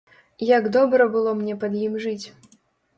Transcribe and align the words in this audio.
Як 0.57 0.63
добра 0.79 1.07
было 1.17 1.37
мне 1.45 1.61
пад 1.67 1.79
ім 1.85 2.03
жыць! 2.07 2.27